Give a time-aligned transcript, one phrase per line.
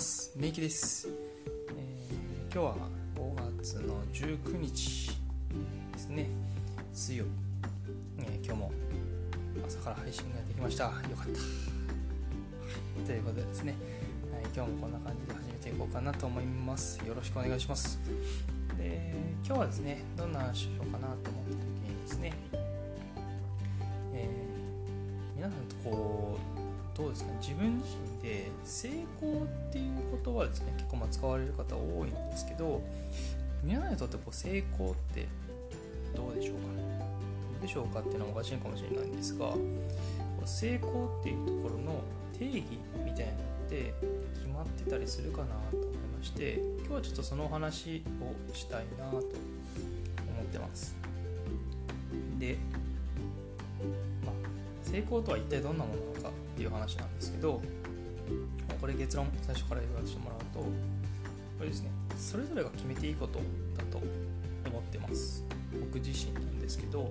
[0.00, 0.32] ます。
[0.34, 1.08] メイキです、
[1.76, 2.74] えー、今日は
[3.16, 5.10] 5月の19日
[5.92, 6.26] ですね。
[6.94, 7.30] 水曜日、
[8.20, 8.72] えー、今日も
[9.66, 10.84] 朝から配信ができました。
[10.84, 13.74] よかった、はい、ということでですね、
[14.32, 16.98] はい、今日もこんな感じで始めていこうかなと思います。
[17.06, 18.00] よろしくお願いします。
[18.78, 19.12] で
[19.44, 21.58] 今日はですねどんな話をしようかなと思った時
[21.90, 22.32] にですね、
[24.14, 26.38] えー、皆さんとこ
[26.94, 27.32] うどうですか？
[27.38, 29.92] 自分自身で成功っていう
[30.24, 32.82] 言葉ですね結構ま使われる方多いんですけど
[33.64, 35.26] 皆さんにとってこう成功って
[36.14, 36.98] どうでしょうかね？
[36.98, 39.52] どうでしょうかっていうのはおかしいかもしれないんですが
[40.44, 42.02] 成功っていうところの
[42.38, 42.64] 定義
[43.04, 43.94] みたいなのって
[44.34, 48.02] 決まってたりするかなと思いまして今日はちょっとそのお話
[48.50, 49.28] をしたいなと思っ
[50.50, 50.96] てます。
[52.38, 52.56] で、
[54.24, 54.34] まあ、
[54.82, 57.60] 成功とは一体どんなものなのかっていう話なんですけど
[58.80, 60.66] これ結論最初から言わせてもらうとこ
[61.60, 63.40] れですねそれぞれが決めていいこと
[63.76, 63.98] だと
[64.68, 65.44] 思ってます。
[65.80, 67.10] 僕自身なんですけど、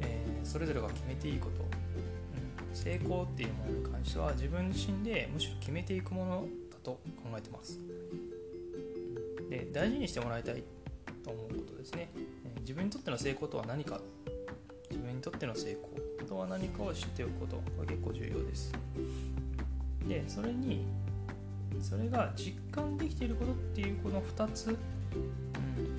[0.00, 7.00] えー、それぞれが決めていいこと、うん、成功っていうものに関しては自分自身でむしろ決めていくものだと考
[7.36, 7.78] えてます。
[9.48, 10.62] で大事にしてもらいたい
[11.22, 12.10] と思うことですね。
[12.60, 14.00] 自分にとっての成功とは何か。
[14.90, 18.72] 自分にとっての成功とは何かを知っておくことが結構重要です。
[20.08, 20.86] でそれに
[21.80, 24.74] それが実感できていることっていうこの2つ、うん、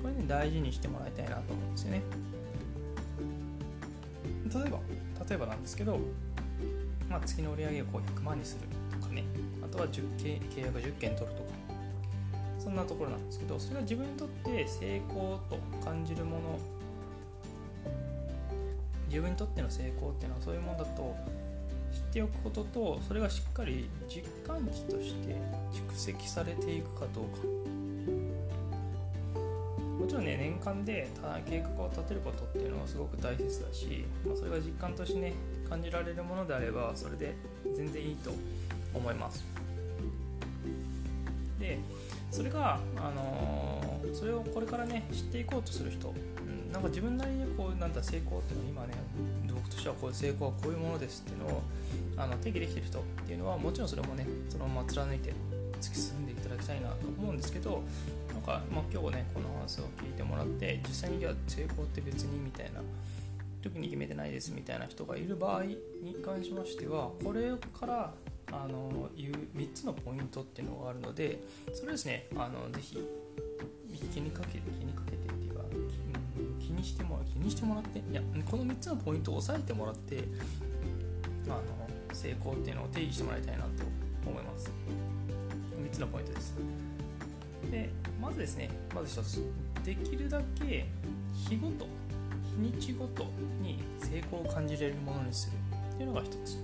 [0.02, 2.02] これね大事にしてもらいたいなと思うんですよね。
[4.54, 4.78] 例えば
[5.28, 5.98] 例えばなんですけど、
[7.08, 8.68] まあ、月の売り上げをこう100万にする
[9.00, 9.24] とかね。
[9.64, 11.54] あとは10契約10件取るとか。
[12.58, 16.58] そんなところなんですけどそれが自分にとって成功と感じるもの。
[19.08, 21.33] 自分にとっての成功っていうのはそういうものだと知
[22.14, 25.34] っておくこととそれがしっかり実感値として
[25.72, 27.42] 蓄積されていくかどうか
[29.98, 31.08] もちろんね年間で
[31.44, 35.32] 計画を立てることっていうのはすごく大切だし、まあ、それが実感としてね
[35.68, 37.34] 感じられるものであればそれで
[37.74, 38.30] 全然いいと
[38.94, 39.44] 思います。
[41.58, 41.80] で
[42.30, 46.12] それが、あのー、それをこれからね知っていこうとする人
[46.74, 48.94] なんか自分なりにこうなんだ成功っていうのは今ね
[49.54, 51.62] 僕としてはこう成功はこういうものですっていうのを
[52.16, 55.32] あの定義できてる人っていうのはもちろんそれもねそのまま貫いて
[55.80, 57.80] 突き進んでいただきたいなと思うんですけど
[58.32, 62.80] なんか、まあ、今日ねこの話を聞いてもらって実際にいや成功って別にみたいな
[63.62, 65.78] 特に決めてないですみたいな人がいる場合に
[66.24, 68.12] 関しましてはこれから
[68.50, 71.38] あのいう3つのポイントっていうのがあるので
[71.72, 72.98] それですねあのぜひ
[74.12, 74.92] 気にかけて気に
[76.84, 80.22] にしても気にしてもらっていやこの3つのポイントを押さえてもらって
[81.46, 81.58] あの
[82.12, 83.68] 成功っていうのを定義してもらいたいなと
[84.26, 84.70] 思います。
[85.82, 86.54] 3つのポイントです。
[87.70, 87.90] で
[88.20, 89.42] まずですねまず1つ。
[89.84, 90.86] できるだけ
[91.34, 91.86] 日ごと
[92.54, 93.24] 日にちごと
[93.60, 95.56] に成功を感じれるものにする。
[95.94, 96.58] っていうのが1つ。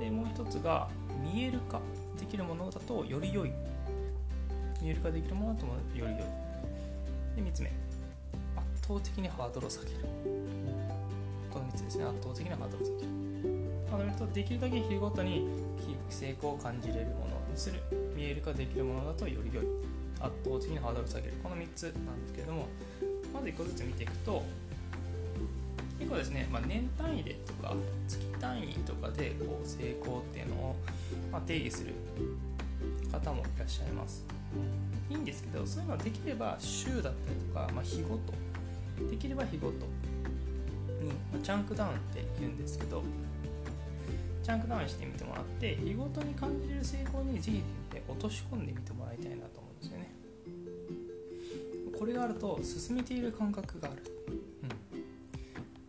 [0.00, 0.88] でもう1つが
[1.22, 1.80] 見える化
[2.18, 3.52] できるものだとより良い。
[4.80, 6.14] 見える化できるものだとより良い。
[7.36, 7.81] で3つ目。
[8.92, 9.96] 倒的にハードルを下げる。
[11.50, 12.04] この3つですね。
[12.04, 13.08] 圧倒的にハードルを下げる。
[13.90, 15.48] まとめるとできるだけ日ごとに
[16.10, 17.80] 成功を感じれるものにする。
[18.14, 19.66] 見える化できるものだとより良い。
[20.20, 21.34] 圧倒的にハードルを下げる。
[21.42, 22.68] この3つなんですけれども
[23.32, 24.42] まず1個ずつ見ていくと
[25.98, 27.74] 結構ですね、まあ、年単位でとか
[28.08, 30.76] 月単位とかでこう成功っていうのを、
[31.30, 31.94] ま定義する
[33.10, 34.24] 方もいらっしゃいます。
[35.10, 37.12] いいんですけどそういうのはできれば週だったり
[37.48, 38.32] とか、まあ、日ごと
[39.10, 39.86] できれば日ごと
[41.00, 43.02] に、まチャンクダウンって言うんですけど
[44.42, 47.62] チャンクダウンしてみてもらって日ごとに感じる成功にぜひ
[48.08, 50.12] 落とし込んでみてもらいたいなと思うんですよね。
[51.98, 54.02] これがあると進めている感覚がある、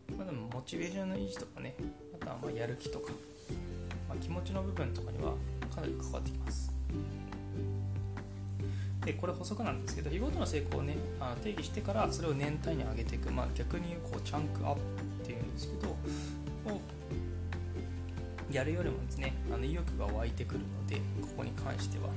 [0.09, 0.17] うん。
[0.17, 1.75] まあ、でもモチベーションの維持とかね
[2.13, 3.11] あとはまやる気とか、
[4.07, 5.33] まあ、気持ちの部分とかには
[5.73, 6.71] かなり関わってきます。
[9.05, 14.79] でこれ補足なんですけど日ごとの成功をねあ定義してからそれを年単位に上げていく、まあ、逆にこうチャンクアップ
[15.23, 15.89] っていうんですけど
[16.73, 16.81] を
[18.51, 22.09] やるよりもですねあの意欲が湧いてくるのでここに関しては、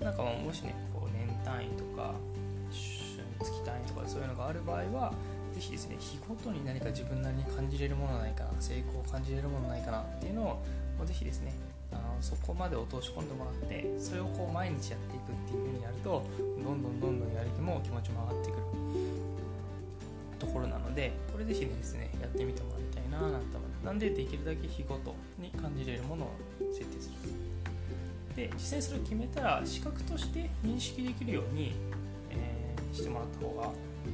[0.00, 2.14] うん、なんかもしねこう年単位とか
[3.40, 5.12] 月単位とかそういうのがある場合は
[5.52, 11.52] ぜひですね日ごとに何か自分なりに感じれるものないかな成功を感じれるものないかなっていうのをぜひですね
[12.22, 16.24] そこまで落とし込んでもらってそれをこう毎日やっていくっていう風にやると
[16.64, 18.62] どんどんどんどんやる気も気持ちも上がってくる
[20.38, 26.30] ところなのでこれぜひですねやってみてもらいたいななんて思いますなんでできるだけ日ごとに感じれるものを
[26.72, 27.16] 設定する。
[28.36, 31.74] で実際それを決めたら視覚として認識できるように、
[32.30, 33.64] えー、してもらった方が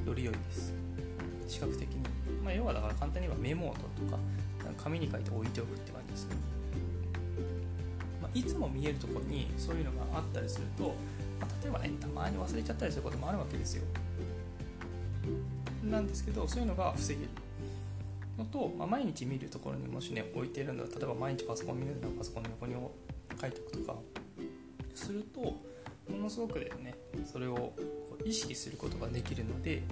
[0.05, 0.73] より良いです。
[1.47, 2.03] 視覚的に、
[2.43, 4.19] まあ、要はだから簡単に言えばメモを取るとか
[4.83, 6.35] 紙に書いて置いておくって感じですね、
[8.33, 10.95] いつも見えるところにそういうのがあったりすると、
[11.39, 13.83] まあ、例えばねたまに忘れちゃったりすることもあるわけですよ。
[15.83, 17.29] なんですけどそういうのが防げる
[18.37, 22.75] のと、まあ、毎日見るところにもしね置いてるの例えば毎日パソコン見るならパソコンの横に
[23.39, 23.99] 書いておくとか
[24.93, 26.95] するとものすごくね
[27.31, 27.73] それを
[28.25, 29.83] 意識することができるので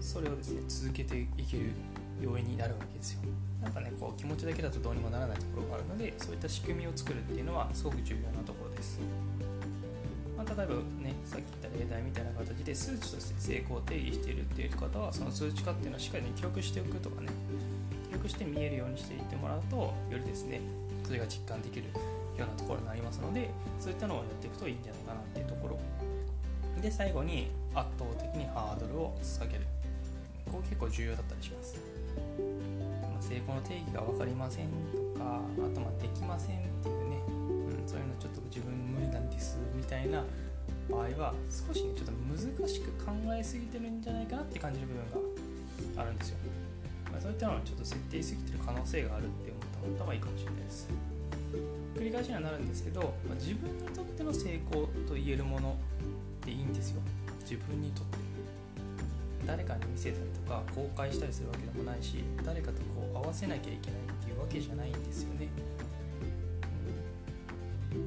[0.00, 1.72] それをですね続けていける
[2.20, 3.20] 要因になるわけですよ。
[3.62, 9.00] なんかねこう気持ちだけだとどうにもならないところがあるのでそういった仕組みを作るっていうのはすごく重要なところです、
[10.36, 17.28] まあ、例えばねさっき言った例題みたいな形で数値として成功を定義しているっていう方はその数値化っていうのをしっかり、ね、記録しておくとかね
[18.06, 20.60] 記録して見えるようにしていってもらうとよりですね
[21.04, 21.92] それが実感できるよ
[22.36, 23.50] うなところになりますので
[23.80, 25.78] そういったのをやっていくといいんじゃないかなっていうところ。
[26.80, 29.66] で最後に圧倒的にハードルを下げる。
[30.48, 31.76] ここ結構重要だったりします、
[33.28, 40.24] 成功の定義が分かりませんとかあとまできませんっていうね、うん、そういうのちょっと自分無理なんですみたいな
[40.88, 46.38] 場合は少しねちょっと難しく考えすぎてるんじゃないかなって感じる部分があるんですよ、
[47.12, 49.52] まあ、そういったのをちょっと設定しすぎてる可能性があるって
[49.84, 50.88] 思った方がいいかもしれないです。
[51.94, 55.76] 繰り返しにはなるんですけど、まあ、自分にとっての成功と言えるもの
[56.46, 57.02] でいいんですよ。
[57.42, 58.37] 自分にとって。
[59.48, 65.48] 誰かに見せたりとか公開したりするわけでもないし誰かとこう合わせなきゃいけないっていうわけじゃないんですよね、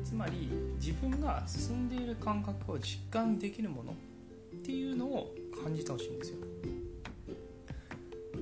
[0.05, 0.49] つまり
[0.79, 3.95] 自分が進んでいる感覚を実感できるものっ
[4.63, 5.33] ていうのを
[5.63, 6.37] 感じてほしいんですよ。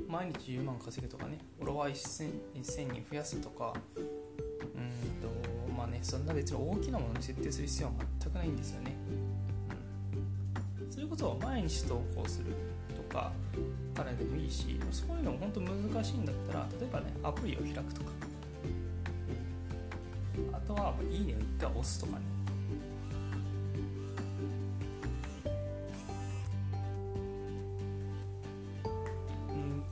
[0.08, 8.96] 毎日10万稼ぐとかねフォロワー 1000, 1000人増やすとかうんとまあねそんな別に大きなものに設定する必要は全くないんですよね、
[10.82, 12.69] うん、それこそ毎日投稿する。
[13.10, 13.32] か
[13.96, 18.12] からでもいいしそういうのも本当難しいんだったら例えばねアプリを開くとか。
[20.54, 22.22] あとは「いいね」を一回押すとかね。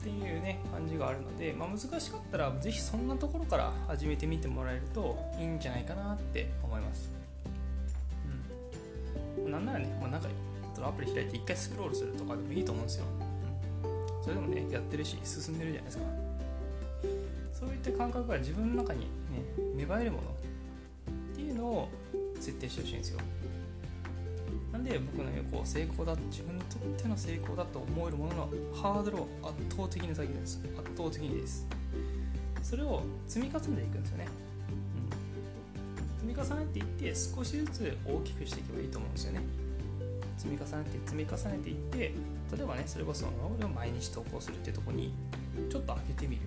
[0.00, 7.10] ていうね感じがあるので、まあ、難しかったら是非そんなところから始めてみてもらえるといいんじゃないかなって思います。
[9.36, 10.28] うん、なんならね、まあ、なんか
[10.86, 13.04] アプリ開いて一回スクロールするとかでもいいと思うんですよ。
[14.22, 16.04] それでもね、やってるし、進んでるじゃないですか。
[17.52, 19.06] そういった感覚が自分の中にね、
[19.74, 21.88] 芽生えるものっていうのを
[22.38, 23.20] 設定してほしいんですよ。
[24.72, 31.66] なんで僕のこう成功だ自分にとっての成功だと思えるもののハードルを圧倒的に下げるんです圧倒的にです
[32.62, 34.28] それを積み重ねていくんですよね、
[36.22, 39.40] うん、積み重ねていって少しずつ大きくしていけばいいと思うんですよね
[40.38, 43.26] 積み重ねて積み重ねていって例えばねそれこそ
[43.56, 45.12] 俺を毎日投稿するってとこに
[45.68, 46.42] ちょっと上げてみる、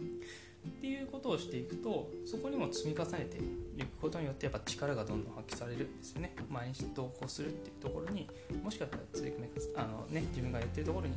[0.00, 3.38] うん、っていうことをしていくとそこにも積み重ねて
[3.82, 6.34] いくことによってやっぱ力がどんどん発揮されるんですよね。
[6.50, 8.28] 毎日投稿するっていうところに
[8.62, 11.14] もしかしたら追加あの、ね、自分がやってるところに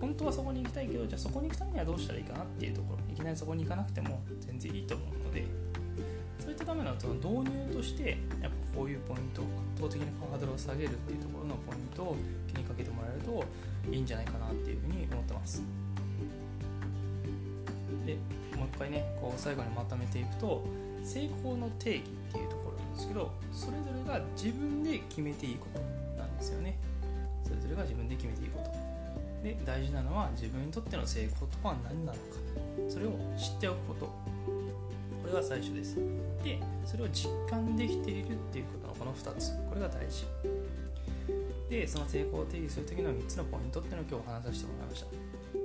[0.00, 3.00] 本当はそこに行きたいけどじゃあそこに行くためにはどうしたらいいかなっていうところ。
[3.10, 5.44] いきなりそこに行かなくても全然いいと思うので
[6.38, 13.44] そういったためのその導入としてやっぱこういうポイント圧倒的にハードルを下げるっていうところのポイントを気にかけてもらえると
[13.90, 15.62] いいんじゃないかなっていうふうに思ってます。
[18.06, 18.16] で
[18.56, 20.64] もう一回ねこう最後にまとめていくと
[21.02, 25.80] 成功の定義っていうところなんですけどそれぞれが自分で決めていいこと
[26.20, 26.76] なんですよね。
[27.44, 28.70] それぞれが自分で決めていいこと。
[29.42, 32.20] で大事なのは自分にとっての成功とは何なのか。
[32.88, 34.29] それを知っておくこと。
[35.30, 35.96] れが最初です。
[36.42, 39.52] でそれを実感できているっていうことのこの2つ。
[39.68, 40.26] これが大事。
[41.68, 45.06] でその成功を定義する時の3つのポイントっていうのを今日お話しさせてもらいました。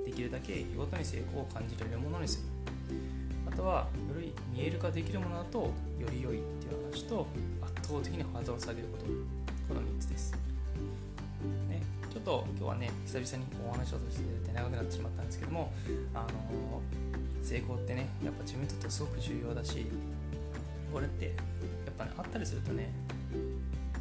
[0.06, 2.44] できるだけ日ごとに成功を感じられるものにする。
[3.50, 5.70] あとはより見える化できるものだとよ
[6.10, 7.26] り良いっていう話と
[7.62, 9.06] 圧倒的にハードルを下げること。
[9.66, 10.32] この3つです、
[11.68, 11.82] ね、
[12.12, 15.72] ちょっと今日はね久々にお話をさせていただいて長くなってしまったんですけども
[16.14, 16.80] あの
[17.46, 19.86] 成功ってねやっぱ自分にとってすごく重要だし
[20.92, 22.92] これってやっぱねあったりするとね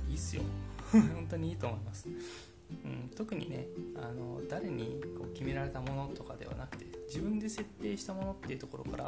[0.09, 0.41] いいっすよ。
[0.91, 2.07] 本当にいいと思います。
[2.07, 9.03] うん、特にねあの誰にこう決められたものとかではなくて自分で設定したものっていうところから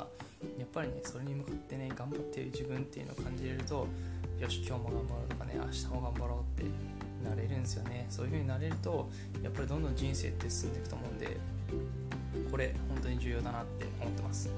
[0.60, 3.88] やっぱりねそれに向かってね頑張ってる自分っていうのを感じれると
[4.40, 8.06] よし今日も頑張ろうとかね明日も頑張ろうってなれるんですよね。
[8.10, 9.10] そういう風になれると
[9.42, 11.38] やっぱりどんどん人生って進んでいくと思うんで
[12.52, 14.50] これ本当に重要だなって思ってます、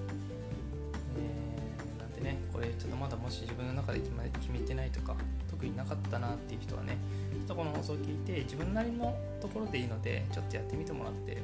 [1.18, 4.12] えー、なんでねこれちょっとまだもし自分の中で決
[4.52, 5.16] めてないとか
[5.50, 6.98] 特になかったなっていう人はね
[7.34, 11.38] ちょっとこの放送を聞いて自分なりのところでいいのでちょっとやってみてもらって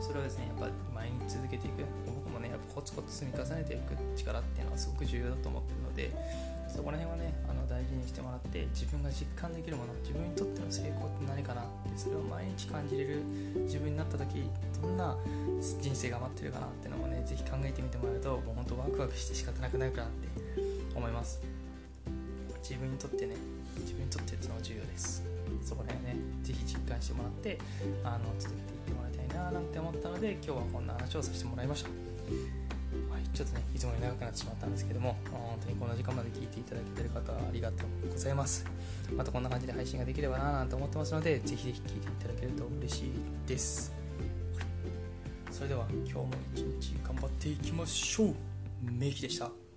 [0.00, 1.84] それをですねやっぱ毎日続けていく。
[2.06, 6.10] 僕もねやっぱコツコツ積み重ねていく力っていうのはすごく重要だと思ってるので
[6.74, 13.22] そこら辺はねあの大事にしてもらって自分が実感できるもの自分にとっての成功って何かなってそれを毎日感じれる
[13.66, 14.44] 自分になった時
[14.80, 15.16] どんな
[15.80, 20.28] 人生が待ってるかなっていうのをね是非考えてみてもらうともうほんとワクワクして仕方なくなるかなって
[20.94, 21.40] 思います。
[22.62, 23.34] 自分にとってね
[23.80, 25.24] 自分にとってっていうのは重要です。
[25.64, 27.58] そこら辺ね是非実感してもらって
[28.04, 31.90] あの続けていってもらいたいななんて思ったので今日はこんな話をさせてもらいました。
[33.40, 38.66] ちょっとね、いつもより長くなってしまったんですけども、本当にこの時間まで聞いていただけてる方はありがとうございます。
[39.16, 43.12] またこんな感じで配信ができればななんて思ってますので、ぜひぜひ聴いていただけると嬉しい
[43.46, 43.94] です。
[45.50, 48.34] それでは今日も一日頑張っていきましょう。
[48.82, 49.69] メイキでした。